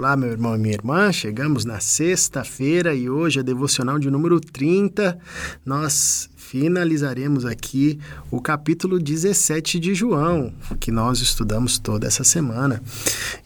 Olá, 0.00 0.16
meu 0.16 0.30
irmão 0.30 0.56
e 0.56 0.58
minha 0.58 0.72
irmã. 0.72 1.12
Chegamos 1.12 1.66
na 1.66 1.78
sexta-feira 1.78 2.94
e 2.94 3.10
hoje 3.10 3.40
é 3.40 3.42
devocional 3.42 3.98
de 3.98 4.10
número 4.10 4.40
30. 4.40 5.18
Nós 5.62 6.30
finalizaremos 6.34 7.44
aqui 7.44 8.00
o 8.30 8.40
capítulo 8.40 8.98
17 8.98 9.78
de 9.78 9.94
João, 9.94 10.54
que 10.80 10.90
nós 10.90 11.20
estudamos 11.20 11.78
toda 11.78 12.06
essa 12.06 12.24
semana. 12.24 12.82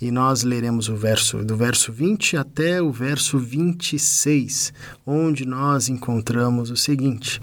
E 0.01 0.13
nós 0.13 0.45
leremos 0.45 0.89
o 0.89 0.95
verso 0.95 1.45
do 1.45 1.57
verso 1.57 1.93
20 1.93 2.37
até 2.37 2.81
o 2.81 2.93
verso 2.93 3.37
26, 3.37 4.73
onde 5.05 5.45
nós 5.45 5.89
encontramos 5.89 6.71
o 6.71 6.77
seguinte: 6.77 7.43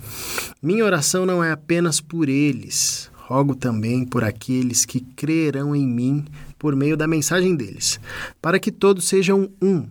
Minha 0.63 0.85
oração 0.85 1.25
não 1.25 1.43
é 1.43 1.51
apenas 1.51 1.99
por 1.99 2.29
eles, 2.29 3.10
rogo 3.31 3.55
também 3.55 4.03
por 4.05 4.25
aqueles 4.25 4.83
que 4.83 4.99
crerão 4.99 5.73
em 5.73 5.87
mim 5.87 6.25
por 6.59 6.75
meio 6.75 6.97
da 6.97 7.07
mensagem 7.07 7.55
deles, 7.55 7.97
para 8.41 8.59
que 8.59 8.71
todos 8.71 9.07
sejam 9.07 9.49
um. 9.61 9.85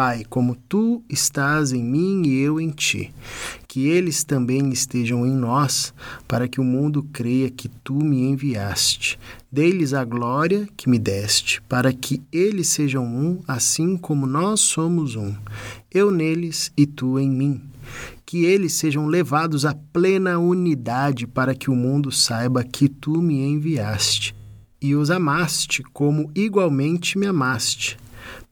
Pai, 0.00 0.24
como 0.30 0.54
tu 0.54 1.02
estás 1.08 1.72
em 1.72 1.82
mim 1.82 2.22
e 2.24 2.38
eu 2.38 2.60
em 2.60 2.70
ti, 2.70 3.12
que 3.66 3.88
eles 3.88 4.22
também 4.22 4.70
estejam 4.70 5.26
em 5.26 5.34
nós, 5.34 5.92
para 6.28 6.46
que 6.46 6.60
o 6.60 6.64
mundo 6.64 7.02
creia 7.12 7.50
que 7.50 7.68
tu 7.68 7.94
me 7.94 8.22
enviaste. 8.22 9.18
Dê-lhes 9.50 9.92
a 9.92 10.04
glória 10.04 10.68
que 10.76 10.88
me 10.88 11.00
deste, 11.00 11.60
para 11.62 11.92
que 11.92 12.22
eles 12.30 12.68
sejam 12.68 13.04
um, 13.04 13.42
assim 13.48 13.96
como 13.96 14.24
nós 14.24 14.60
somos 14.60 15.16
um. 15.16 15.34
Eu 15.92 16.12
neles 16.12 16.70
e 16.76 16.86
tu 16.86 17.18
em 17.18 17.28
mim. 17.28 17.60
Que 18.24 18.44
eles 18.44 18.74
sejam 18.74 19.08
levados 19.08 19.66
à 19.66 19.74
plena 19.92 20.38
unidade, 20.38 21.26
para 21.26 21.56
que 21.56 21.72
o 21.72 21.74
mundo 21.74 22.12
saiba 22.12 22.62
que 22.62 22.88
tu 22.88 23.20
me 23.20 23.40
enviaste 23.40 24.32
e 24.80 24.94
os 24.94 25.10
amaste 25.10 25.82
como 25.92 26.30
igualmente 26.36 27.18
me 27.18 27.26
amaste. 27.26 27.98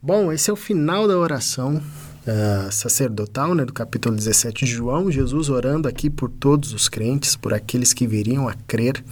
Bom, 0.00 0.32
esse 0.32 0.48
é 0.50 0.52
o 0.52 0.56
final 0.56 1.08
da 1.08 1.18
oração 1.18 1.76
uh, 1.76 2.72
sacerdotal, 2.72 3.54
né, 3.54 3.64
do 3.64 3.72
capítulo 3.72 4.14
17 4.14 4.64
de 4.64 4.70
João, 4.70 5.10
Jesus 5.10 5.48
orando 5.48 5.88
aqui 5.88 6.08
por 6.08 6.30
todos 6.30 6.72
os 6.72 6.88
crentes, 6.88 7.34
por 7.34 7.52
aqueles 7.52 7.92
que 7.92 8.06
viriam 8.06 8.48
a 8.48 8.54
crer. 8.66 9.02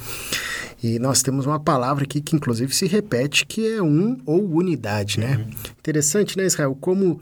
E 0.83 0.99
nós 0.99 1.23
temos 1.23 1.47
uma 1.47 1.59
palavra 1.59 2.05
aqui 2.05 2.21
que 2.21 2.37
inclusive 2.37 2.75
se 2.75 2.87
repete, 2.87 3.47
que 3.47 3.67
é 3.67 3.83
um 3.83 4.19
ou 4.27 4.47
unidade, 4.49 5.19
né? 5.19 5.37
Uhum. 5.37 5.51
Interessante, 5.79 6.37
né, 6.37 6.45
Israel? 6.45 6.77
Como 6.79 7.19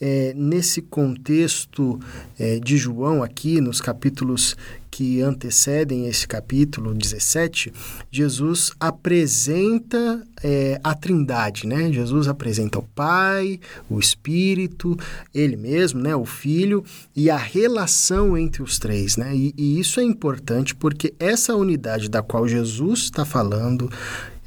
é, 0.00 0.32
nesse 0.34 0.80
contexto 0.80 2.00
é, 2.38 2.58
de 2.58 2.78
João 2.78 3.22
aqui, 3.22 3.60
nos 3.60 3.80
capítulos 3.80 4.56
que 4.94 5.20
antecedem 5.20 6.06
esse 6.06 6.24
capítulo 6.24 6.94
17, 6.94 7.72
Jesus 8.12 8.70
apresenta 8.78 10.22
é, 10.40 10.80
a 10.84 10.94
Trindade, 10.94 11.66
né? 11.66 11.92
Jesus 11.92 12.28
apresenta 12.28 12.78
o 12.78 12.82
Pai, 12.94 13.58
o 13.90 13.98
Espírito, 13.98 14.96
ele 15.34 15.56
mesmo, 15.56 16.00
né? 16.00 16.14
O 16.14 16.24
Filho 16.24 16.84
e 17.16 17.28
a 17.28 17.36
relação 17.36 18.38
entre 18.38 18.62
os 18.62 18.78
três, 18.78 19.16
né? 19.16 19.34
E, 19.34 19.52
e 19.58 19.80
isso 19.80 19.98
é 19.98 20.04
importante 20.04 20.76
porque 20.76 21.12
essa 21.18 21.56
unidade 21.56 22.08
da 22.08 22.22
qual 22.22 22.46
Jesus 22.46 23.00
está 23.00 23.24
falando 23.24 23.90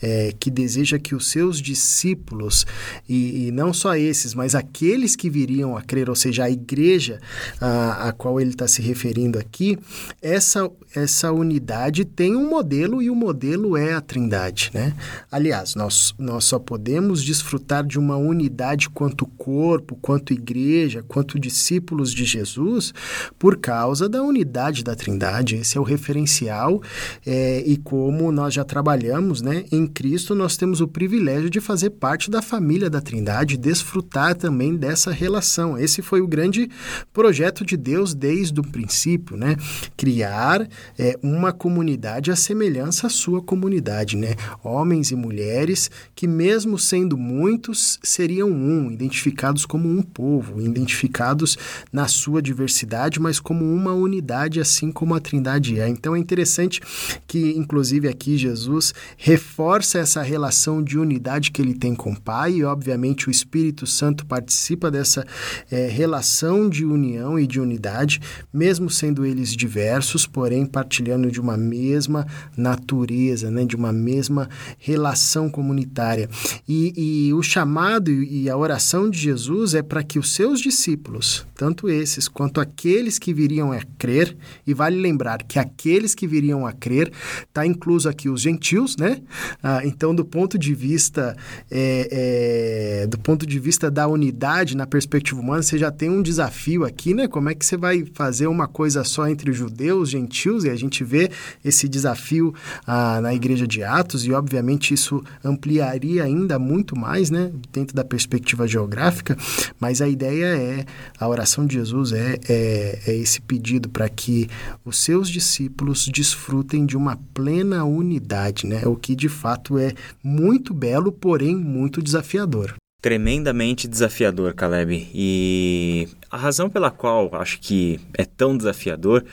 é, 0.02 0.34
que 0.40 0.50
deseja 0.50 1.00
que 1.00 1.16
os 1.16 1.30
seus 1.30 1.62
discípulos, 1.62 2.66
e, 3.08 3.48
e, 3.48 3.52
não 3.52 3.74
só 3.74 3.96
esses, 3.96 4.34
mas 4.34 4.56
aqueles 4.56 5.16
que 5.16 5.30
viriam 5.30 5.76
a 5.76 5.82
crer, 5.82 6.10
ou 6.10 6.16
seja, 6.16 6.44
a 6.44 6.50
igreja 6.50 7.20
a, 7.60 8.10
a 8.10 8.12
qual 8.12 8.40
ele 8.40 8.52
está 8.52 8.68
se 8.68 8.82
referindo 8.82 9.40
aqui, 9.40 9.78
essa, 10.22 10.70
essa 10.96 11.32
unidade 11.32 12.06
tem 12.06 12.36
um 12.36 12.50
modelo 12.50 13.02
e 13.02 13.10
o 13.10 13.16
modelo 13.16 13.76
é 13.76 13.94
a 13.94 14.02
trindade. 14.02 14.72
Né? 14.74 14.94
Aliás, 15.32 15.76
nós, 15.76 16.14
nós 16.18 16.46
só 16.46 16.60
podemos 16.60 17.24
desfrutar 17.24 17.86
de 17.86 17.98
uma 18.00 18.18
unidade 18.18 18.90
quanto 18.90 19.26
corpo, 19.26 19.98
quanto 20.02 20.34
igreja, 20.34 21.04
quanto 21.08 21.40
discípulos 21.40 22.14
de 22.14 22.26
Jesus, 22.26 22.94
por 23.38 23.58
causa 23.58 24.10
da 24.10 24.22
unidade 24.22 24.84
da 24.84 24.96
trindade. 24.96 25.56
Esse 25.56 25.78
é 25.78 25.82
o 25.82 25.84
referencial 25.84 26.82
é, 27.26 27.64
e 27.66 27.78
como 27.78 28.32
nós 28.32 28.54
já 28.54 28.64
trabalhamos 28.64 29.42
né, 29.42 29.66
em 29.72 29.87
Cristo, 29.88 30.36
nós 30.36 30.58
temos 30.58 30.82
o 30.82 30.88
privilégio 30.88 31.50
de 31.50 31.62
fazer 31.62 31.92
parte 31.92 32.30
da 32.30 32.42
família 32.42 32.90
da 32.90 33.00
Trindade, 33.00 33.58
desfrutar 33.58 34.36
também 34.36 34.76
dessa 34.76 35.12
relação. 35.12 35.78
Esse 35.78 36.02
foi 36.02 36.22
o 36.22 36.28
grande 36.28 36.70
projeto 37.14 37.66
de 37.66 37.78
Deus 37.78 38.14
desde 38.14 38.60
o 38.60 38.64
princípio, 38.64 39.38
né? 39.38 39.56
Criar 39.96 40.68
é, 40.98 41.18
uma 41.22 41.54
comunidade 41.54 42.32
à 42.32 42.36
semelhança 42.36 43.08
à 43.08 43.10
sua 43.10 43.42
comunidade, 43.42 44.18
né? 44.18 44.36
Homens 44.64 45.12
e 45.12 45.16
mulheres 45.16 45.90
que, 46.16 46.28
mesmo 46.28 46.78
sendo 46.78 47.18
muitos, 47.18 48.00
seriam 48.04 48.50
um, 48.50 48.92
identificados 48.92 49.66
como 49.66 49.90
um 49.90 50.02
povo, 50.02 50.62
identificados 50.62 51.58
na 51.92 52.08
sua 52.08 52.42
diversidade, 52.42 53.20
mas 53.20 53.40
como 53.40 53.66
uma 53.66 53.94
unidade, 53.94 54.60
assim 54.60 54.92
como 54.92 55.16
a 55.16 55.20
Trindade 55.20 55.80
é. 55.80 55.88
Então 55.88 56.16
é 56.16 56.20
interessante 56.20 56.82
que, 57.28 57.52
inclusive, 57.58 58.08
aqui 58.08 58.38
Jesus 58.38 58.94
reforça 59.18 59.77
reforça 59.78 60.00
essa 60.00 60.24
relação 60.24 60.84
de 60.84 60.98
unidade 60.98 61.52
que 61.52 61.62
ele 61.62 61.74
tem 61.74 61.94
com 61.94 62.12
o 62.12 62.20
Pai, 62.20 62.54
e 62.54 62.64
obviamente 62.64 63.28
o 63.28 63.32
Espírito 63.32 63.86
Santo 63.86 64.26
participa 64.26 64.90
dessa 64.90 65.24
é, 65.70 65.88
relação 65.88 66.68
de 66.68 66.84
união 66.84 67.38
e 67.38 67.46
de 67.46 67.60
unidade, 67.60 68.20
mesmo 68.52 68.90
sendo 68.90 69.24
eles 69.24 69.56
diversos, 69.56 70.26
porém 70.26 70.66
partilhando 70.66 71.30
de 71.30 71.40
uma 71.40 71.56
mesma 71.56 72.26
natureza, 72.56 73.52
né, 73.52 73.66
de 73.66 73.76
uma 73.76 73.94
mesma 73.94 74.50
relação 74.80 75.48
comunitária. 75.48 76.28
E, 76.68 77.28
e 77.28 77.34
o 77.34 77.44
chamado 77.44 78.12
e 78.12 78.50
a 78.50 78.58
oração 78.58 79.10
de 79.10 79.20
Jesus 79.20 79.76
é 79.76 79.84
para 79.84 80.04
que 80.04 80.18
os 80.18 80.34
seus 80.34 80.60
discípulos, 80.60 81.46
tanto 81.56 81.88
esses 81.88 82.28
quanto 82.28 82.60
aqueles 82.60 83.20
que 83.20 83.32
viriam 83.32 83.72
a 83.72 83.82
crer, 84.00 84.36
e 84.66 84.74
vale 84.74 85.00
lembrar 85.00 85.44
que 85.44 85.60
aqueles 85.60 86.16
que 86.16 86.26
viriam 86.26 86.66
a 86.66 86.74
crer, 86.74 87.12
está 87.48 87.64
incluso 87.64 88.10
aqui 88.10 88.28
os 88.28 88.42
gentios, 88.42 88.98
né? 88.98 89.22
Ah, 89.70 89.82
então, 89.84 90.16
do 90.16 90.24
ponto 90.24 90.58
de 90.58 90.74
vista 90.74 91.36
é, 91.70 93.02
é, 93.04 93.08
do 93.08 93.20
ponto 93.20 93.46
de 93.46 93.60
vista 93.60 93.92
da 93.92 94.08
unidade 94.08 94.78
na 94.78 94.88
perspectiva 94.88 95.42
humana, 95.42 95.62
você 95.62 95.78
já 95.78 95.92
tem 95.92 96.10
um 96.10 96.22
desafio 96.22 96.86
aqui, 96.86 97.14
né? 97.14 97.28
Como 97.28 97.50
é 97.50 97.54
que 97.54 97.66
você 97.66 97.76
vai 97.76 98.06
fazer 98.14 98.48
uma 98.48 98.66
coisa 98.66 99.04
só 99.04 99.28
entre 99.28 99.52
judeus, 99.52 100.10
gentios? 100.10 100.64
E 100.64 100.70
a 100.70 100.76
gente 100.78 101.04
vê 101.04 101.30
esse 101.66 101.90
desafio 101.90 102.56
ah, 102.86 103.20
na 103.20 103.34
Igreja 103.34 103.68
de 103.68 103.84
Atos 103.84 104.26
e, 104.26 104.32
obviamente, 104.32 104.94
isso 104.94 105.22
ampliaria 105.44 106.24
ainda 106.24 106.58
muito 106.58 106.98
mais, 106.98 107.30
né? 107.30 107.52
Dentro 107.74 107.94
da 107.94 108.06
perspectiva 108.06 108.66
geográfica. 108.66 109.36
Mas 109.78 110.02
a 110.02 110.08
ideia 110.08 110.46
é 110.46 110.86
a 111.20 111.28
oração 111.28 111.66
de 111.66 111.74
Jesus 111.74 112.14
é, 112.14 112.40
é, 112.48 113.00
é 113.06 113.16
esse 113.18 113.42
pedido 113.42 113.90
para 113.90 114.08
que 114.08 114.48
os 114.86 114.98
seus 114.98 115.28
discípulos 115.28 116.08
desfrutem 116.08 116.86
de 116.86 116.96
uma 116.96 117.18
plena 117.34 117.84
unidade, 117.84 118.66
né? 118.66 118.84
O 118.86 118.96
que 118.96 119.14
de 119.14 119.28
fato 119.28 119.57
fato 119.58 119.78
é 119.80 119.94
muito 120.24 120.74
belo, 120.74 121.12
porém 121.12 121.56
muito 121.56 122.02
desafiador. 122.02 122.76
Tremendamente 123.02 123.88
desafiador, 123.88 124.54
Caleb. 124.54 125.10
E 125.14 126.08
a 126.30 126.38
razão 126.38 126.70
pela 126.70 126.92
qual 126.92 127.30
acho 127.34 127.60
que 127.60 128.00
é 128.18 128.26
tão 128.26 128.58
desafiador 128.58 129.24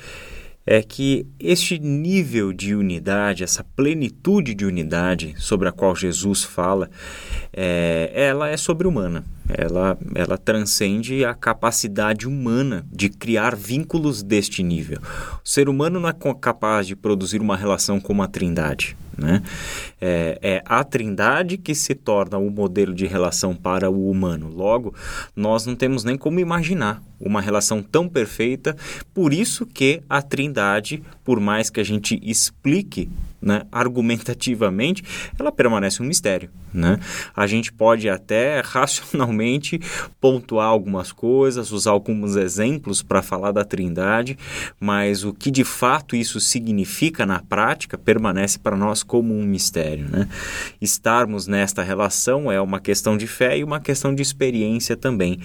é 0.67 0.83
que 0.83 1.27
este 1.39 1.79
nível 1.79 2.51
de 2.51 2.75
unidade, 2.75 3.45
essa 3.45 3.63
plenitude 3.77 4.55
de 4.55 4.65
unidade 4.65 5.35
sobre 5.37 5.69
a 5.69 5.73
qual 5.73 5.95
Jesus 5.95 6.43
fala, 6.43 6.91
é, 7.53 8.11
ela 8.15 8.49
é 8.49 8.57
sobre-humana. 8.57 9.25
Ela, 9.47 9.99
ela 10.15 10.39
transcende 10.39 11.23
a 11.23 11.35
capacidade 11.35 12.27
humana 12.27 12.87
de 12.91 13.11
criar 13.11 13.55
vínculos 13.55 14.23
deste 14.23 14.63
nível. 14.63 14.99
O 15.45 15.49
ser 15.49 15.69
humano 15.69 16.01
não 16.01 16.09
é 16.09 16.15
capaz 16.41 16.87
de 16.87 16.97
produzir 16.97 17.43
uma 17.43 17.57
relação 17.57 18.01
como 18.01 18.23
a 18.23 18.29
trindade. 18.29 18.97
Né? 19.17 19.43
É, 20.01 20.39
é, 20.43 20.63
a 20.65 20.83
trindade 20.85 21.57
que 21.57 21.75
se 21.75 21.95
torna 21.95 22.39
o 22.39 22.51
modelo 22.51 22.95
de 22.95 23.07
relação 23.07 23.55
para 23.55 23.91
o 23.91 24.11
humano. 24.11 24.49
Logo, 24.49 24.95
nós 25.35 25.67
não 25.67 25.75
temos 25.75 26.05
nem 26.05 26.17
como 26.17 26.41
imaginar 26.41 27.03
uma 27.21 27.41
relação 27.41 27.83
tão 27.83 28.09
perfeita. 28.09 28.77
Por 29.13 29.33
isso 29.33 29.67
que 29.67 30.03
a 30.09 30.21
trindade, 30.21 31.03
por 31.25 31.41
mais 31.41 31.71
que 31.71 31.81
a 31.81 31.85
gente 31.85 32.21
explique 32.23 33.09
né, 33.45 33.63
argumentativamente, 33.71 35.05
ela 35.39 35.53
permanece 35.53 36.03
um 36.03 36.07
mistério. 36.07 36.49
Né? 36.73 36.99
A 37.37 37.47
gente 37.47 37.71
pode 37.71 38.09
até 38.09 38.61
racionalmente 38.65 39.79
pontuar 40.19 40.67
algumas 40.67 41.13
coisas, 41.13 41.71
usar 41.71 41.91
alguns 41.91 42.37
exemplos 42.37 43.03
para 43.03 43.21
falar 43.21 43.53
da 43.53 43.65
Trindade, 43.65 44.39
mas 44.81 45.25
o 45.25 45.35
que 45.35 45.51
de 45.51 45.63
fato 45.63 46.17
isso 46.17 46.41
significa 46.41 47.27
na 47.27 47.41
prática 47.41 47.99
permanece 47.99 48.59
para 48.59 48.77
nós 48.77 49.03
como 49.03 49.35
um 49.35 49.45
mistério. 49.45 50.09
Né? 50.09 50.27
Estarmos 50.81 51.47
nesta 51.47 51.83
relação 51.83 52.51
é 52.51 52.61
uma 52.61 52.81
questão 52.81 53.17
de 53.17 53.27
fé 53.27 53.59
e 53.59 53.65
uma 53.65 53.79
questão 53.79 54.15
de 54.15 54.23
experiência 54.23 54.97
também. 54.97 55.39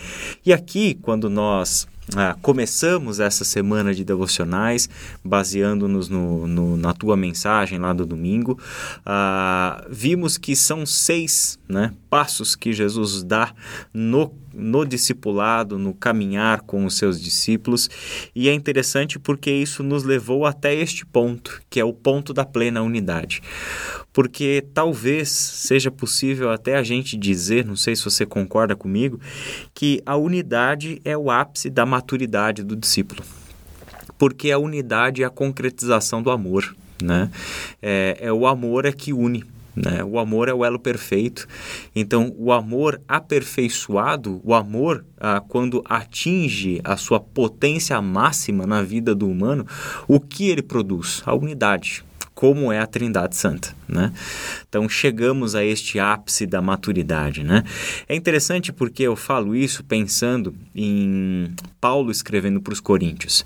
E 0.45 0.53
aqui, 0.53 0.97
quando 1.01 1.29
nós 1.29 1.85
ah, 2.15 2.35
começamos 2.41 3.19
essa 3.19 3.44
semana 3.44 3.94
de 3.94 4.03
devocionais, 4.03 4.89
baseando-nos 5.23 6.09
no, 6.09 6.47
no, 6.47 6.77
na 6.77 6.94
tua 6.94 7.15
mensagem 7.15 7.77
lá 7.77 7.94
do 7.94 8.06
domingo. 8.06 8.59
Ah, 9.06 9.85
vimos 9.89 10.38
que 10.38 10.56
são 10.56 10.85
seis 10.85 11.58
né, 11.69 11.94
passos 12.10 12.56
que 12.56 12.74
Jesus 12.74 13.24
dá 13.24 13.54
no, 13.94 14.33
no 14.51 14.83
discipulado, 14.83 15.77
no 15.77 15.94
caminhar 15.94 16.62
com 16.62 16.83
os 16.83 16.98
seus 16.98 17.21
discípulos. 17.21 17.89
E 18.36 18.50
é 18.50 18.54
interessante 18.54 19.19
porque 19.19 19.51
isso 19.51 19.83
nos 19.83 20.04
levou 20.04 20.45
até 20.45 20.74
este 20.74 21.06
ponto, 21.06 21.62
que 21.69 21.80
é 21.80 21.86
o 21.86 21.94
ponto 21.94 22.33
da 22.33 22.44
plena 22.44 22.81
unidade 22.81 23.42
porque 24.12 24.66
talvez 24.74 25.30
seja 25.30 25.89
possível 25.89 26.51
até 26.51 26.75
a 26.75 26.83
gente 26.83 27.16
dizer, 27.16 27.63
não 27.63 27.75
sei 27.75 27.95
se 27.95 28.04
você 28.04 28.25
concorda 28.25 28.75
comigo, 28.75 29.19
que 29.74 30.01
a 30.06 30.18
unidade 30.18 31.00
é 31.06 31.18
o 31.18 31.31
ápice 31.31 31.69
da 31.69 31.86
maturidade 31.86 32.63
do 32.63 32.75
discípulo. 32.75 33.24
Porque 34.18 34.51
a 34.51 34.57
unidade 34.57 35.24
é 35.24 35.25
a 35.25 35.30
concretização 35.30 36.21
do 36.21 36.31
amor, 36.31 36.75
né? 37.01 37.31
É, 37.81 38.18
é 38.19 38.33
o 38.33 38.45
amor 38.45 38.86
é 38.86 38.92
que 38.92 39.13
une. 39.13 39.45
Né? 39.83 40.03
O 40.03 40.19
amor 40.19 40.49
é 40.49 40.53
o 40.53 40.65
elo 40.65 40.79
perfeito. 40.79 41.47
Então, 41.95 42.33
o 42.37 42.51
amor 42.51 43.01
aperfeiçoado, 43.07 44.41
o 44.43 44.53
amor, 44.53 45.05
ah, 45.17 45.41
quando 45.47 45.81
atinge 45.85 46.81
a 46.83 46.97
sua 46.97 47.19
potência 47.19 48.01
máxima 48.01 48.67
na 48.67 48.81
vida 48.81 49.15
do 49.15 49.29
humano, 49.29 49.65
o 50.07 50.19
que 50.19 50.49
ele 50.49 50.61
produz? 50.61 51.21
A 51.25 51.33
unidade 51.33 52.03
como 52.39 52.71
é 52.71 52.80
a 52.80 52.88
Trindade 52.88 53.36
Santa, 53.36 53.75
né? 53.86 54.13
Então 54.69 54.88
chegamos 54.88 55.56
a 55.56 55.65
este 55.65 56.00
ápice 56.00 56.45
da 56.45 56.62
maturidade, 56.62 57.44
né? 57.44 57.65
É 58.07 58.15
interessante 58.15 58.71
porque 58.71 59.03
eu 59.03 59.18
falo 59.18 59.53
isso 59.53 59.83
pensando 59.83 60.56
em 60.74 61.53
Paulo 61.81 62.09
escrevendo 62.09 62.62
para 62.62 62.71
os 62.71 62.80
Coríntios 62.80 63.45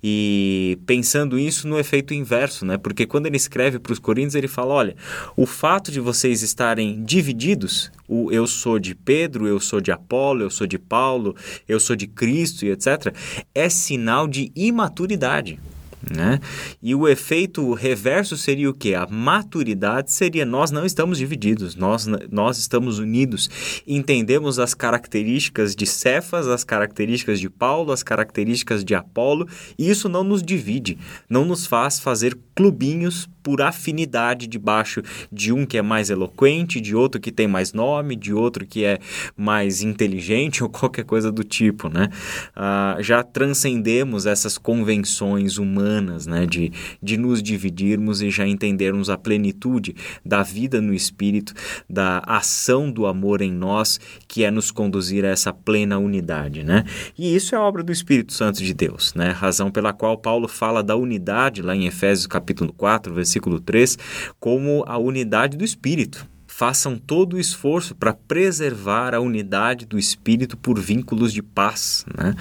e 0.00 0.78
pensando 0.86 1.40
isso 1.40 1.66
no 1.66 1.76
efeito 1.76 2.14
inverso, 2.14 2.64
né? 2.64 2.78
Porque 2.78 3.04
quando 3.04 3.26
ele 3.26 3.36
escreve 3.36 3.80
para 3.80 3.92
os 3.92 3.98
Coríntios 3.98 4.36
ele 4.36 4.46
fala, 4.46 4.74
olha, 4.74 4.96
o 5.36 5.44
fato 5.44 5.90
de 5.90 5.98
vocês 5.98 6.40
estarem 6.40 7.02
divididos, 7.02 7.90
o 8.06 8.30
eu 8.30 8.46
sou 8.46 8.78
de 8.78 8.94
Pedro, 8.94 9.48
eu 9.48 9.58
sou 9.58 9.80
de 9.80 9.90
Apolo, 9.90 10.42
eu 10.42 10.50
sou 10.50 10.68
de 10.68 10.78
Paulo, 10.78 11.34
eu 11.66 11.80
sou 11.80 11.96
de 11.96 12.06
Cristo 12.06 12.64
e 12.64 12.70
etc, 12.70 13.12
é 13.52 13.68
sinal 13.68 14.28
de 14.28 14.52
imaturidade. 14.54 15.58
Né? 16.08 16.40
E 16.82 16.94
o 16.94 17.06
efeito 17.06 17.74
reverso 17.74 18.36
seria 18.36 18.70
o 18.70 18.74
que? 18.74 18.94
A 18.94 19.06
maturidade 19.06 20.10
seria 20.10 20.46
nós 20.46 20.70
não 20.70 20.86
estamos 20.86 21.18
divididos, 21.18 21.76
nós, 21.76 22.06
nós 22.30 22.56
estamos 22.58 22.98
unidos, 22.98 23.50
entendemos 23.86 24.58
as 24.58 24.72
características 24.72 25.76
de 25.76 25.84
Cefas, 25.84 26.46
as 26.46 26.64
características 26.64 27.38
de 27.38 27.50
Paulo, 27.50 27.92
as 27.92 28.02
características 28.02 28.82
de 28.82 28.94
Apolo, 28.94 29.46
e 29.78 29.90
isso 29.90 30.08
não 30.08 30.24
nos 30.24 30.42
divide, 30.42 30.98
não 31.28 31.44
nos 31.44 31.66
faz 31.66 32.00
fazer 32.00 32.36
clubinhos 32.54 33.28
por 33.50 33.62
afinidade 33.62 34.46
debaixo 34.46 35.02
de 35.32 35.52
um 35.52 35.66
que 35.66 35.76
é 35.76 35.82
mais 35.82 36.08
eloquente, 36.08 36.80
de 36.80 36.94
outro 36.94 37.20
que 37.20 37.32
tem 37.32 37.48
mais 37.48 37.72
nome, 37.72 38.14
de 38.14 38.32
outro 38.32 38.64
que 38.64 38.84
é 38.84 39.00
mais 39.36 39.82
inteligente 39.82 40.62
ou 40.62 40.70
qualquer 40.70 41.04
coisa 41.04 41.32
do 41.32 41.42
tipo, 41.42 41.88
né? 41.88 42.10
Ah, 42.54 42.96
já 43.00 43.24
transcendemos 43.24 44.24
essas 44.24 44.56
convenções 44.56 45.58
humanas, 45.58 46.28
né? 46.28 46.46
De, 46.46 46.72
de 47.02 47.16
nos 47.16 47.42
dividirmos 47.42 48.22
e 48.22 48.30
já 48.30 48.46
entendermos 48.46 49.10
a 49.10 49.18
plenitude 49.18 49.96
da 50.24 50.44
vida 50.44 50.80
no 50.80 50.94
Espírito, 50.94 51.52
da 51.88 52.22
ação 52.24 52.88
do 52.88 53.04
amor 53.04 53.42
em 53.42 53.50
nós, 53.50 53.98
que 54.28 54.44
é 54.44 54.50
nos 54.52 54.70
conduzir 54.70 55.24
a 55.24 55.28
essa 55.28 55.52
plena 55.52 55.98
unidade, 55.98 56.62
né? 56.62 56.84
E 57.18 57.34
isso 57.34 57.56
é 57.56 57.58
obra 57.58 57.82
do 57.82 57.90
Espírito 57.90 58.32
Santo 58.32 58.62
de 58.62 58.72
Deus, 58.72 59.12
né? 59.14 59.30
Razão 59.30 59.72
pela 59.72 59.92
qual 59.92 60.16
Paulo 60.16 60.46
fala 60.46 60.84
da 60.84 60.94
unidade 60.94 61.62
lá 61.62 61.74
em 61.74 61.86
Efésios 61.86 62.28
capítulo 62.28 62.72
4, 62.72 63.12
versículo 63.12 63.39
versículo 63.40 63.58
3, 63.58 63.98
como 64.38 64.84
a 64.86 64.98
unidade 64.98 65.56
do 65.56 65.64
Espírito. 65.64 66.28
Façam 66.46 66.98
todo 66.98 67.34
o 67.34 67.40
esforço 67.40 67.94
para 67.94 68.12
preservar 68.12 69.14
a 69.14 69.20
unidade 69.20 69.86
do 69.86 69.98
espírito 69.98 70.58
por 70.58 70.78
vínculos 70.78 71.32
de 71.32 71.42
paz. 71.42 72.04
Né? 72.14 72.34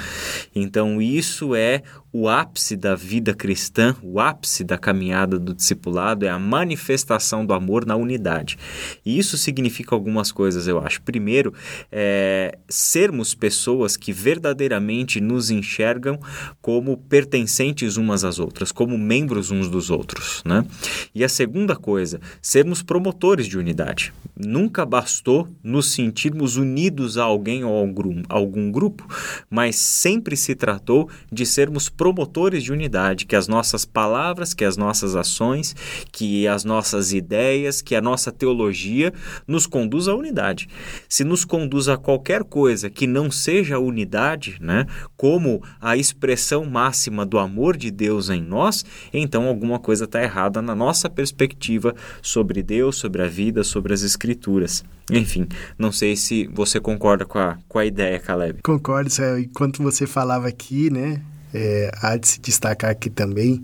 Então, 0.53 1.01
isso 1.01 1.55
é 1.55 1.83
o 2.11 2.27
ápice 2.27 2.75
da 2.75 2.95
vida 2.95 3.33
cristã, 3.33 3.95
o 4.01 4.19
ápice 4.19 4.63
da 4.63 4.77
caminhada 4.77 5.37
do 5.37 5.53
discipulado 5.53 6.25
é 6.25 6.29
a 6.29 6.39
manifestação 6.39 7.45
do 7.45 7.53
amor 7.53 7.85
na 7.85 7.95
unidade. 7.95 8.57
E 9.05 9.17
isso 9.19 9.37
significa 9.37 9.93
algumas 9.93 10.31
coisas, 10.31 10.67
eu 10.67 10.79
acho. 10.79 11.01
Primeiro, 11.01 11.53
é 11.91 12.57
sermos 12.67 13.35
pessoas 13.35 13.95
que 13.95 14.11
verdadeiramente 14.11 15.21
nos 15.21 15.49
enxergam 15.51 16.19
como 16.61 16.97
pertencentes 16.97 17.97
umas 17.97 18.23
às 18.23 18.39
outras, 18.39 18.71
como 18.71 18.97
membros 18.97 19.51
uns 19.51 19.69
dos 19.69 19.89
outros. 19.89 20.41
Né? 20.45 20.65
E 21.13 21.23
a 21.23 21.29
segunda 21.29 21.75
coisa, 21.75 22.19
sermos 22.41 22.81
promotores 22.81 23.47
de 23.47 23.57
unidade. 23.57 24.11
Nunca 24.35 24.85
bastou 24.85 25.47
nos 25.61 25.91
sentirmos 25.91 26.55
unidos 26.55 27.17
a 27.17 27.23
alguém 27.23 27.63
ou 27.63 27.75
a 27.75 27.79
algum, 27.79 28.23
algum 28.29 28.71
grupo, 28.71 29.05
mas 29.49 29.75
sempre 29.75 30.37
se 30.37 30.55
tratou 30.55 31.09
de 31.31 31.45
sermos 31.45 31.89
promotores 31.99 32.63
de 32.63 32.71
unidade, 32.71 33.25
que 33.25 33.35
as 33.35 33.49
nossas 33.49 33.83
palavras, 33.83 34.53
que 34.53 34.63
as 34.63 34.77
nossas 34.77 35.17
ações, 35.17 35.75
que 36.13 36.47
as 36.47 36.63
nossas 36.63 37.11
ideias, 37.11 37.81
que 37.81 37.93
a 37.93 37.99
nossa 37.99 38.31
teologia 38.31 39.13
nos 39.45 39.67
conduz 39.67 40.07
à 40.07 40.15
unidade. 40.15 40.69
Se 41.09 41.25
nos 41.25 41.43
conduz 41.43 41.89
a 41.89 41.97
qualquer 41.97 42.45
coisa 42.45 42.89
que 42.89 43.05
não 43.05 43.29
seja 43.29 43.75
a 43.75 43.79
unidade, 43.79 44.57
né, 44.61 44.85
como 45.17 45.61
a 45.81 45.97
expressão 45.97 46.63
máxima 46.63 47.25
do 47.25 47.37
amor 47.37 47.75
de 47.75 47.91
Deus 47.91 48.29
em 48.29 48.41
nós, 48.41 48.85
então 49.13 49.49
alguma 49.49 49.77
coisa 49.77 50.05
está 50.05 50.23
errada 50.23 50.61
na 50.61 50.73
nossa 50.73 51.09
perspectiva 51.09 51.93
sobre 52.21 52.63
Deus, 52.63 52.95
sobre 52.95 53.23
a 53.23 53.27
vida, 53.27 53.61
sobre 53.61 53.93
as 53.93 54.03
Escrituras. 54.03 54.85
Enfim, 55.11 55.49
não 55.77 55.91
sei 55.91 56.15
se 56.15 56.47
você 56.53 56.79
concorda 56.79 57.25
com 57.25 57.39
a, 57.39 57.57
com 57.67 57.77
a 57.77 57.85
ideia, 57.85 58.17
Caleb. 58.19 58.61
Concordo, 58.61 59.09
enquanto 59.37 59.83
você 59.83 60.07
falava 60.07 60.47
aqui, 60.47 60.89
né? 60.89 61.21
É, 61.53 61.91
há 62.01 62.15
de 62.17 62.27
se 62.27 62.39
destacar 62.39 62.91
aqui 62.91 63.09
também 63.09 63.63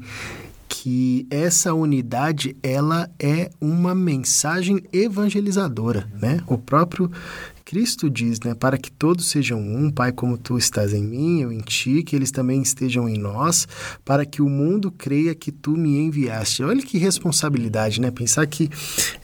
que 0.68 1.25
essa 1.30 1.74
unidade 1.74 2.56
ela 2.62 3.10
é 3.20 3.50
uma 3.62 3.96
mensagem 3.96 4.84
evangelizadora, 4.92 6.08
né? 6.20 6.42
O 6.48 6.58
próprio 6.58 7.10
Cristo 7.63 8.10
diz, 8.12 8.39
né, 8.42 8.54
para 8.54 8.77
que 8.77 8.92
todos 8.92 9.27
sejam 9.27 9.60
um, 9.60 9.89
Pai, 9.89 10.12
como 10.12 10.38
tu 10.38 10.56
estás 10.56 10.94
em 10.94 11.04
mim, 11.04 11.42
eu 11.42 11.51
em 11.51 11.62
ti, 11.62 12.04
que 12.04 12.15
eles 12.15 12.30
também 12.30 12.62
estejam 12.62 13.10
em 13.10 13.18
nós, 13.18 13.68
para 14.06 14.24
que 14.24 14.39
o 14.42 14.48
mundo 14.48 14.92
creia 14.92 15.34
que 15.34 15.51
tu 15.51 15.72
me 15.72 15.98
enviaste. 15.98 16.63
Olha 16.63 16.84
que 16.84 17.00
responsabilidade, 17.00 18.00
né? 18.00 18.12
Pensar 18.12 18.46
que 18.46 18.70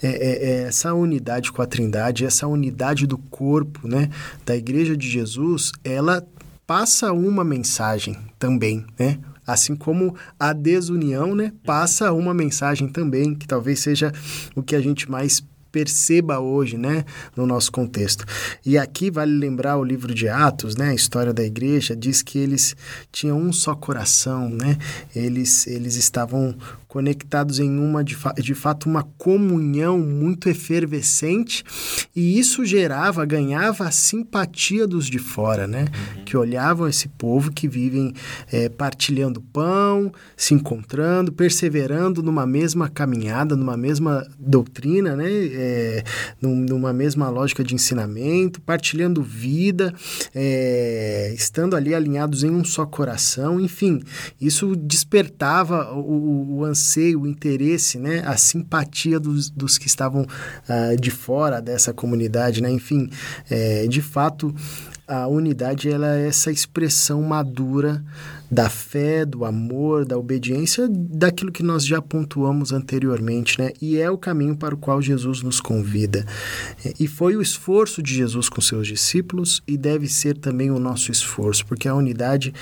é, 0.02 0.08
é, 0.08 0.50
é 0.50 0.62
essa 0.64 0.92
unidade 0.92 1.52
com 1.52 1.62
a 1.62 1.66
Trindade, 1.66 2.24
essa 2.24 2.48
unidade 2.48 3.06
do 3.06 3.16
corpo, 3.16 3.86
né, 3.86 4.10
da 4.44 4.56
Igreja 4.56 4.96
de 4.96 5.08
Jesus, 5.08 5.70
ela 5.84 6.26
passa 6.72 7.12
uma 7.12 7.44
mensagem 7.44 8.16
também, 8.38 8.86
né? 8.98 9.18
Assim 9.46 9.76
como 9.76 10.16
a 10.40 10.54
desunião, 10.54 11.34
né, 11.34 11.52
passa 11.66 12.10
uma 12.14 12.32
mensagem 12.32 12.88
também, 12.88 13.34
que 13.34 13.46
talvez 13.46 13.80
seja 13.80 14.10
o 14.56 14.62
que 14.62 14.74
a 14.74 14.80
gente 14.80 15.10
mais 15.10 15.46
perceba 15.72 16.38
hoje, 16.38 16.76
né, 16.76 17.04
no 17.34 17.46
nosso 17.46 17.72
contexto. 17.72 18.24
E 18.64 18.76
aqui 18.76 19.10
vale 19.10 19.32
lembrar 19.32 19.78
o 19.78 19.84
livro 19.84 20.14
de 20.14 20.28
Atos, 20.28 20.76
né, 20.76 20.90
a 20.90 20.94
história 20.94 21.32
da 21.32 21.42
igreja 21.42 21.96
diz 21.96 22.22
que 22.22 22.38
eles 22.38 22.76
tinham 23.10 23.40
um 23.40 23.52
só 23.52 23.74
coração, 23.74 24.50
né? 24.50 24.76
Eles 25.16 25.66
eles 25.66 25.96
estavam 25.96 26.54
conectados 26.92 27.58
em 27.58 27.78
uma, 27.78 28.04
de, 28.04 28.14
fa 28.14 28.34
de 28.34 28.54
fato, 28.54 28.86
uma 28.86 29.02
comunhão 29.16 29.98
muito 29.98 30.50
efervescente, 30.50 31.64
e 32.14 32.38
isso 32.38 32.66
gerava, 32.66 33.24
ganhava 33.24 33.86
a 33.86 33.90
simpatia 33.90 34.86
dos 34.86 35.06
de 35.06 35.18
fora, 35.18 35.66
né? 35.66 35.86
Uhum. 36.16 36.24
Que 36.26 36.36
olhavam 36.36 36.86
esse 36.86 37.08
povo 37.08 37.50
que 37.50 37.66
vivem 37.66 38.12
é, 38.52 38.68
partilhando 38.68 39.40
pão, 39.40 40.12
se 40.36 40.52
encontrando, 40.52 41.32
perseverando 41.32 42.22
numa 42.22 42.46
mesma 42.46 42.90
caminhada, 42.90 43.56
numa 43.56 43.76
mesma 43.76 44.26
doutrina, 44.38 45.16
né? 45.16 45.30
É, 45.62 46.02
numa 46.40 46.92
mesma 46.92 47.28
lógica 47.28 47.62
de 47.62 47.74
ensinamento, 47.74 48.60
partilhando 48.60 49.22
vida, 49.22 49.94
é, 50.34 51.32
estando 51.34 51.76
ali 51.76 51.94
alinhados 51.94 52.42
em 52.42 52.50
um 52.50 52.64
só 52.64 52.84
coração, 52.84 53.60
enfim, 53.60 54.02
isso 54.40 54.74
despertava 54.74 55.92
o, 55.92 56.58
o 56.58 56.64
anseio, 56.64 57.22
o 57.22 57.26
interesse, 57.26 57.98
né, 57.98 58.22
a 58.26 58.36
simpatia 58.36 59.20
dos, 59.20 59.50
dos 59.50 59.78
que 59.78 59.86
estavam 59.86 60.22
uh, 60.22 61.00
de 61.00 61.10
fora 61.10 61.60
dessa 61.60 61.92
comunidade, 61.92 62.62
né, 62.62 62.70
enfim, 62.70 63.08
é, 63.48 63.86
de 63.86 64.02
fato 64.02 64.54
a 65.06 65.26
unidade 65.26 65.90
ela 65.90 66.16
é 66.16 66.28
essa 66.28 66.50
expressão 66.50 67.22
madura 67.22 68.02
da 68.52 68.68
fé, 68.68 69.24
do 69.24 69.46
amor, 69.46 70.04
da 70.04 70.18
obediência, 70.18 70.86
daquilo 70.86 71.50
que 71.50 71.62
nós 71.62 71.86
já 71.86 72.02
pontuamos 72.02 72.70
anteriormente, 72.70 73.58
né? 73.58 73.72
E 73.80 73.96
é 73.96 74.10
o 74.10 74.18
caminho 74.18 74.54
para 74.54 74.74
o 74.74 74.78
qual 74.78 75.00
Jesus 75.00 75.40
nos 75.40 75.58
convida. 75.58 76.26
E 77.00 77.08
foi 77.08 77.34
o 77.34 77.40
esforço 77.40 78.02
de 78.02 78.14
Jesus 78.14 78.50
com 78.50 78.60
seus 78.60 78.86
discípulos 78.86 79.62
e 79.66 79.78
deve 79.78 80.06
ser 80.06 80.36
também 80.36 80.70
o 80.70 80.78
nosso 80.78 81.10
esforço, 81.10 81.64
porque 81.64 81.88
a 81.88 81.94
unidade 81.94 82.52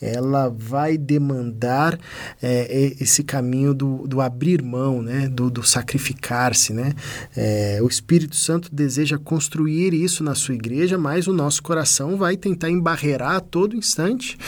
ela 0.00 0.48
vai 0.48 0.96
demandar 0.96 1.98
é, 2.40 2.94
esse 3.00 3.24
caminho 3.24 3.74
do, 3.74 4.06
do 4.06 4.20
abrir 4.20 4.62
mão, 4.62 5.02
né? 5.02 5.28
Do, 5.28 5.50
do 5.50 5.66
sacrificar-se, 5.66 6.72
né? 6.72 6.92
É, 7.36 7.80
o 7.82 7.88
Espírito 7.88 8.36
Santo 8.36 8.72
deseja 8.72 9.18
construir 9.18 9.94
isso 9.94 10.22
na 10.22 10.36
sua 10.36 10.54
igreja, 10.54 10.96
mas 10.96 11.26
o 11.26 11.32
nosso 11.32 11.60
coração 11.60 12.16
vai 12.16 12.36
tentar 12.36 12.70
embarrear 12.70 13.22
a 13.22 13.40
todo 13.40 13.74
instante. 13.74 14.38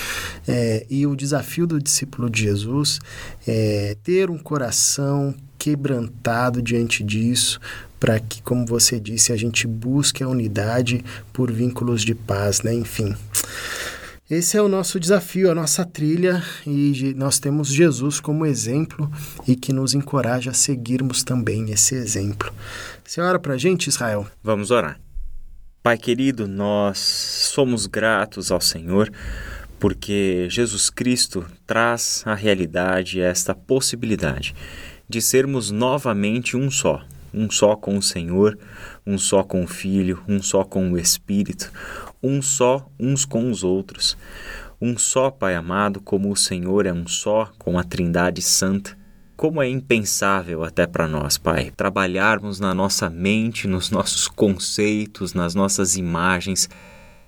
É, 0.47 0.87
e 0.93 1.07
o 1.07 1.17
desafio 1.17 1.67
do 1.67 1.81
discípulo 1.81 2.29
de 2.29 2.43
Jesus 2.43 3.01
é 3.49 3.97
ter 4.05 4.29
um 4.29 4.37
coração 4.37 5.35
quebrantado 5.59 6.61
diante 6.61 7.03
disso, 7.03 7.59
para 7.99 8.21
que, 8.21 8.43
como 8.43 8.67
você 8.67 9.01
disse, 9.01 9.33
a 9.33 9.37
gente 9.37 9.67
busque 9.67 10.23
a 10.23 10.29
unidade 10.29 11.03
por 11.33 11.51
vínculos 11.51 12.03
de 12.03 12.15
paz, 12.15 12.61
né? 12.61 12.75
Enfim. 12.75 13.17
Esse 14.29 14.59
é 14.59 14.63
o 14.63 14.69
nosso 14.69 15.01
desafio, 15.01 15.51
a 15.51 15.55
nossa 15.55 15.83
trilha, 15.83 16.43
e 16.67 17.15
nós 17.17 17.39
temos 17.39 17.69
Jesus 17.69 18.21
como 18.21 18.45
exemplo 18.45 19.11
e 19.49 19.57
que 19.57 19.73
nos 19.73 19.95
encoraja 19.95 20.51
a 20.51 20.55
seguirmos 20.55 21.25
também 21.25 21.71
esse 21.71 21.95
exemplo. 21.95 22.53
Você 23.03 23.19
ora 23.23 23.39
para 23.39 23.55
a 23.55 23.59
gente, 23.59 23.87
Israel? 23.87 24.27
Vamos 24.43 24.71
orar. 24.71 25.01
Pai 25.83 25.97
querido, 25.97 26.47
nós 26.47 26.99
somos 26.99 27.87
gratos 27.87 28.53
ao 28.53 28.61
Senhor 28.61 29.11
porque 29.83 30.47
Jesus 30.49 30.91
Cristo 30.91 31.45
traz 31.67 32.23
à 32.25 32.37
realidade 32.37 33.21
esta 33.21 33.53
possibilidade 33.53 34.55
de 35.09 35.21
sermos 35.21 35.73
novamente 35.73 36.57
um 36.57 36.71
só, 36.71 37.03
um 37.35 37.51
só 37.51 37.75
com 37.75 37.99
o 37.99 38.03
Senhor, 38.03 38.57
um 39.05 39.19
só 39.19 39.43
com 39.43 39.65
o 39.65 39.67
Filho, 39.67 40.23
um 40.29 40.41
só 40.41 40.62
com 40.62 40.93
o 40.93 40.97
Espírito, 40.97 41.73
um 42.23 42.41
só 42.41 42.89
uns 42.97 43.25
com 43.25 43.51
os 43.51 43.65
outros. 43.65 44.17
Um 44.81 44.97
só, 44.97 45.33
Pai 45.33 45.57
amado, 45.57 46.01
como 46.01 46.31
o 46.31 46.37
Senhor 46.37 46.87
é 46.87 46.93
um 46.93 47.09
só 47.09 47.51
com 47.59 47.77
a 47.77 47.83
Trindade 47.83 48.41
Santa. 48.41 48.97
Como 49.37 49.61
é 49.61 49.69
impensável 49.69 50.62
até 50.62 50.87
para 50.87 51.09
nós, 51.09 51.39
Pai, 51.39 51.73
trabalharmos 51.77 52.61
na 52.61 52.73
nossa 52.73 53.11
mente, 53.11 53.67
nos 53.67 53.91
nossos 53.91 54.29
conceitos, 54.29 55.35
nas 55.35 55.57
nossas 55.57 55.97
imagens, 55.97 56.71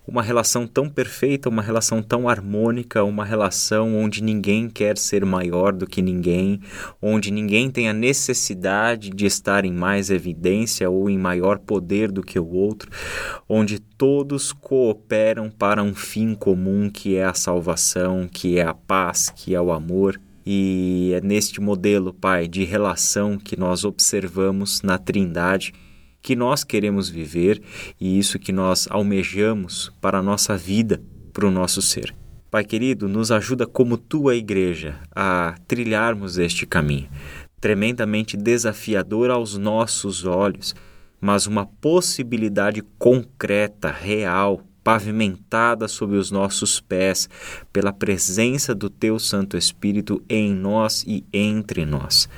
uma 0.06 0.22
relação 0.22 0.66
tão 0.66 0.88
perfeita, 0.88 1.48
uma 1.48 1.62
relação 1.62 2.02
tão 2.02 2.28
harmônica, 2.28 3.02
uma 3.02 3.24
relação 3.24 3.96
onde 3.96 4.22
ninguém 4.22 4.68
quer 4.68 4.98
ser 4.98 5.24
maior 5.24 5.72
do 5.72 5.86
que 5.86 6.02
ninguém, 6.02 6.60
onde 7.00 7.30
ninguém 7.30 7.70
tem 7.70 7.88
a 7.88 7.92
necessidade 7.92 9.08
de 9.10 9.24
estar 9.24 9.64
em 9.64 9.72
mais 9.72 10.10
evidência 10.10 10.90
ou 10.90 11.08
em 11.08 11.16
maior 11.16 11.58
poder 11.58 12.12
do 12.12 12.22
que 12.22 12.38
o 12.38 12.46
outro, 12.46 12.90
onde 13.48 13.78
todos 13.78 14.52
cooperam 14.52 15.50
para 15.50 15.82
um 15.82 15.94
fim 15.94 16.34
comum 16.34 16.90
que 16.90 17.16
é 17.16 17.24
a 17.24 17.34
salvação, 17.34 18.28
que 18.30 18.58
é 18.58 18.62
a 18.62 18.74
paz, 18.74 19.30
que 19.30 19.54
é 19.54 19.60
o 19.60 19.72
amor. 19.72 20.20
E 20.46 21.12
é 21.14 21.22
neste 21.22 21.58
modelo, 21.58 22.12
Pai, 22.12 22.46
de 22.46 22.64
relação 22.64 23.38
que 23.38 23.58
nós 23.58 23.82
observamos 23.82 24.82
na 24.82 24.98
Trindade 24.98 25.72
que 26.24 26.34
nós 26.34 26.64
queremos 26.64 27.10
viver 27.10 27.60
e 28.00 28.18
isso 28.18 28.38
que 28.38 28.50
nós 28.50 28.88
almejamos 28.90 29.92
para 30.00 30.20
a 30.20 30.22
nossa 30.22 30.56
vida, 30.56 31.02
para 31.34 31.46
o 31.46 31.50
nosso 31.50 31.82
ser. 31.82 32.14
Pai 32.50 32.64
querido, 32.64 33.06
nos 33.06 33.30
ajuda 33.30 33.66
como 33.66 33.98
tua 33.98 34.34
igreja 34.34 34.98
a 35.14 35.54
trilharmos 35.68 36.38
este 36.38 36.64
caminho, 36.64 37.10
tremendamente 37.60 38.38
desafiador 38.38 39.30
aos 39.30 39.58
nossos 39.58 40.24
olhos, 40.24 40.74
mas 41.20 41.46
uma 41.46 41.66
possibilidade 41.66 42.82
concreta, 42.98 43.90
real, 43.90 44.62
pavimentada 44.82 45.86
sob 45.88 46.16
os 46.16 46.30
nossos 46.30 46.80
pés 46.80 47.28
pela 47.70 47.92
presença 47.92 48.74
do 48.74 48.88
teu 48.88 49.18
Santo 49.18 49.58
Espírito 49.58 50.22
em 50.26 50.54
nós 50.54 51.04
e 51.06 51.22
entre 51.34 51.84
nós. 51.84 52.28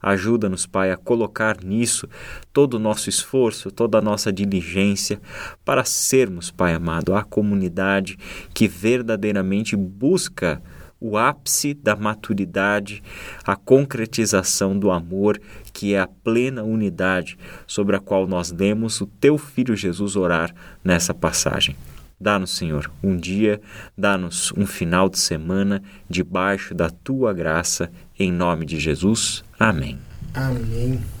Ajuda-nos, 0.00 0.66
Pai, 0.66 0.90
a 0.90 0.96
colocar 0.96 1.62
nisso 1.62 2.08
todo 2.52 2.74
o 2.74 2.78
nosso 2.78 3.08
esforço, 3.08 3.70
toda 3.70 3.98
a 3.98 4.02
nossa 4.02 4.32
diligência 4.32 5.20
para 5.64 5.84
sermos, 5.84 6.50
Pai 6.50 6.74
amado, 6.74 7.14
a 7.14 7.22
comunidade 7.22 8.16
que 8.54 8.68
verdadeiramente 8.68 9.76
busca 9.76 10.62
o 11.00 11.16
ápice 11.16 11.74
da 11.74 11.94
maturidade, 11.94 13.02
a 13.44 13.54
concretização 13.54 14.78
do 14.78 14.90
amor, 14.90 15.40
que 15.72 15.94
é 15.94 16.00
a 16.00 16.08
plena 16.08 16.62
unidade 16.62 17.38
sobre 17.66 17.94
a 17.94 18.00
qual 18.00 18.26
nós 18.26 18.50
demos 18.50 19.00
o 19.00 19.06
teu 19.06 19.38
filho 19.38 19.76
Jesus 19.76 20.16
orar 20.16 20.52
nessa 20.82 21.14
passagem. 21.14 21.76
Dá-nos, 22.20 22.50
Senhor, 22.50 22.90
um 23.02 23.16
dia, 23.16 23.60
dá-nos 23.96 24.52
um 24.56 24.66
final 24.66 25.08
de 25.08 25.18
semana 25.18 25.82
debaixo 26.08 26.74
da 26.74 26.90
tua 26.90 27.32
graça, 27.32 27.90
em 28.18 28.32
nome 28.32 28.66
de 28.66 28.78
Jesus. 28.80 29.44
Amém. 29.58 29.98
Amém. 30.34 31.00